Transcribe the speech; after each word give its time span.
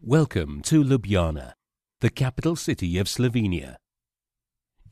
Welcome 0.00 0.62
to 0.62 0.84
Ljubljana, 0.84 1.54
the 2.00 2.08
capital 2.08 2.54
city 2.54 2.98
of 2.98 3.08
Slovenia. 3.08 3.78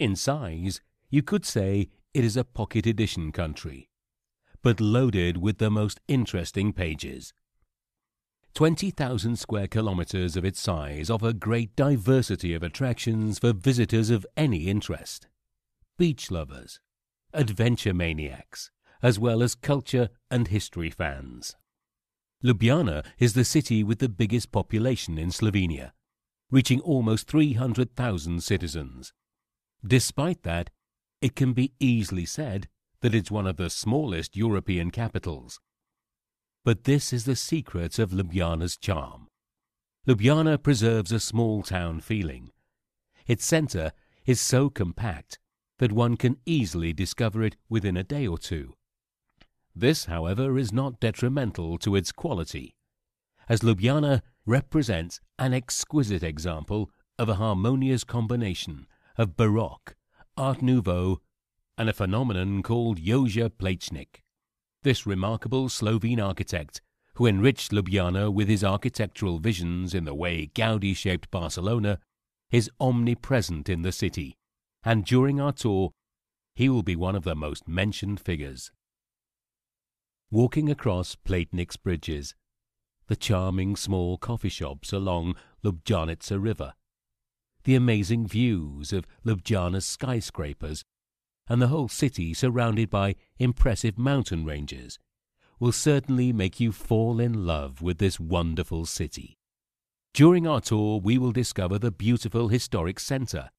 In 0.01 0.17
size, 0.17 0.81
you 1.11 1.23
could 1.23 1.47
say 1.47 1.91
it 2.13 2.25
is 2.25 2.37
a 2.37 2.43
pocket 2.43 2.87
edition 2.87 3.31
country, 3.31 3.89
but 4.65 4.81
loaded 4.81 5.37
with 5.37 5.59
the 5.59 5.71
most 5.71 6.01
interesting 6.09 6.73
pages. 6.73 7.33
20,000 8.55 9.39
square 9.39 9.69
kilometers 9.69 10.37
of 10.37 10.45
its 10.45 10.61
size 10.61 11.09
offer 11.09 11.33
great 11.33 11.77
diversity 11.77 12.53
of 12.53 12.65
attractions 12.65 13.39
for 13.39 13.53
visitors 13.53 14.11
of 14.11 14.27
any 14.37 14.67
interest. 14.67 15.29
Beach 15.97 16.33
lovers, 16.33 16.81
adventure 17.33 17.95
maniacs, 17.95 18.73
as 19.05 19.21
well 19.21 19.41
as 19.41 19.55
culture 19.55 20.09
and 20.33 20.49
history 20.49 20.91
fans. 20.91 21.55
Ljubljana 22.45 23.05
is 23.19 23.33
the 23.33 23.45
city 23.45 23.83
with 23.83 23.99
the 23.99 24.09
biggest 24.09 24.53
population 24.53 25.19
in 25.19 25.31
Slovenia, 25.31 25.93
reaching 26.51 26.81
almost 26.81 27.29
300,000 27.29 28.43
citizens. 28.43 29.13
Despite 29.85 30.43
that, 30.43 30.71
it 31.23 31.35
can 31.35 31.55
be 31.55 31.73
easily 31.81 32.27
said 32.27 32.69
that 33.01 33.15
it's 33.15 33.31
one 33.31 33.47
of 33.47 33.57
the 33.57 33.71
smallest 33.71 34.37
European 34.37 34.91
capitals. 34.91 35.61
But 36.65 36.85
this 36.85 37.13
is 37.13 37.25
the 37.25 37.37
secret 37.37 37.99
of 37.99 38.11
Ljubljana's 38.11 38.77
charm. 38.77 39.29
Ljubljana 40.07 40.63
preserves 40.63 41.13
a 41.13 41.21
small 41.21 41.63
town 41.63 42.01
feeling. 42.01 42.51
Its 43.27 43.47
center 43.47 43.93
is 44.27 44.41
so 44.41 44.69
compact 44.69 45.39
that 45.79 45.93
one 45.93 46.17
can 46.17 46.37
easily 46.45 46.93
discover 46.93 47.43
it 47.43 47.57
within 47.69 47.97
a 47.97 48.05
day 48.05 48.27
or 48.27 48.39
two. 48.39 48.75
This, 49.79 50.07
however, 50.07 50.57
is 50.57 50.73
not 50.73 51.01
detrimental 51.01 51.77
to 51.79 51.97
its 51.97 52.11
quality, 52.11 52.75
as 53.47 53.61
Ljubljana 53.61 54.23
represents 54.47 55.21
an 55.39 55.53
exquisite 55.53 56.23
example 56.23 56.91
of 57.19 57.29
a 57.29 57.35
harmonious 57.35 58.03
combination 58.03 58.87
of 59.19 59.37
Baroque, 59.37 59.95
Art 60.35 60.63
Nouveau, 60.63 61.21
and 61.77 61.91
a 61.91 61.93
phenomenon 61.93 62.63
called 62.63 62.99
Jože 62.99 63.51
Plečnik. 63.51 64.23
This 64.83 65.05
remarkable 65.05 65.69
Slovene 65.69 66.21
architect, 66.21 66.81
who 67.17 67.27
enriched 67.27 67.71
Ljubljana 67.71 68.33
with 68.33 68.49
his 68.49 68.65
architectural 68.65 69.41
visions 69.41 69.93
in 69.93 70.07
the 70.07 70.15
way 70.15 70.47
Gaudi 70.55 70.97
shaped 70.97 71.31
Barcelona, 71.31 71.99
is 72.51 72.71
omnipresent 72.81 73.69
in 73.69 73.83
the 73.83 73.93
city, 73.93 74.39
and 74.83 75.05
during 75.05 75.39
our 75.39 75.53
tour, 75.53 75.91
he 76.55 76.71
will 76.71 76.83
be 76.83 76.97
one 76.97 77.15
of 77.15 77.25
the 77.25 77.35
most 77.35 77.69
mentioned 77.69 78.21
figures 78.21 78.71
walking 80.31 80.69
across 80.69 81.15
Plečnik's 81.15 81.77
bridges, 81.77 82.35
the 83.07 83.17
charming 83.17 83.77
small 83.77 84.19
coffee 84.19 84.49
shops 84.49 84.93
along 84.93 85.37
Ljubljanica 85.65 86.43
River, 86.43 86.75
the 87.65 87.77
amazing 87.77 88.27
views 88.27 88.93
of 88.93 89.07
Ljubljana's 89.25 89.87
skyscrapers, 89.87 90.85
and 91.49 91.63
the 91.63 91.69
whole 91.69 91.89
city 91.89 92.35
surrounded 92.35 92.91
by 92.91 93.15
impressive 93.39 93.97
mountain 93.97 94.45
ranges, 94.45 94.99
will 95.61 95.73
certainly 95.73 96.33
make 96.33 96.61
you 96.61 96.73
fall 96.73 97.21
in 97.21 97.47
love 97.47 97.81
with 97.81 97.99
this 97.99 98.19
wonderful 98.21 98.85
city. 98.85 99.39
During 100.13 100.47
our 100.47 100.61
tour, 100.61 101.01
we 101.01 101.19
will 101.19 101.33
discover 101.33 101.79
the 101.79 101.91
beautiful 101.91 102.49
historic 102.49 102.99
centre 102.99 103.51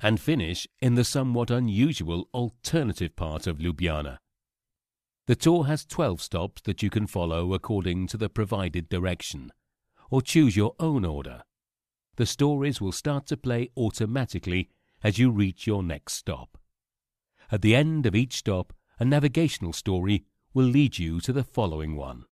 and 0.00 0.20
finish 0.20 0.66
in 0.80 0.94
the 0.94 1.04
somewhat 1.04 1.50
unusual 1.50 2.28
alternative 2.34 3.14
part 3.14 3.46
of 3.46 3.58
Ljubljana 3.58 4.18
the 5.28 5.36
tour 5.36 5.66
has 5.66 5.84
12 5.84 6.22
stops 6.22 6.62
that 6.62 6.82
you 6.82 6.88
can 6.88 7.06
follow 7.06 7.52
according 7.52 8.06
to 8.06 8.16
the 8.16 8.30
provided 8.30 8.88
direction, 8.88 9.52
or 10.10 10.22
choose 10.22 10.56
your 10.56 10.74
own 10.80 11.04
order. 11.04 11.42
The 12.16 12.24
stories 12.24 12.80
will 12.80 12.92
start 12.92 13.26
to 13.26 13.36
play 13.36 13.68
automatically 13.76 14.70
as 15.04 15.18
you 15.18 15.30
reach 15.30 15.66
your 15.66 15.82
next 15.82 16.14
stop. 16.14 16.56
At 17.52 17.60
the 17.60 17.76
end 17.76 18.06
of 18.06 18.14
each 18.14 18.36
stop, 18.36 18.72
a 18.98 19.04
navigational 19.04 19.74
story 19.74 20.24
will 20.54 20.64
lead 20.64 20.98
you 20.98 21.20
to 21.20 21.32
the 21.34 21.44
following 21.44 21.94
one. 21.94 22.24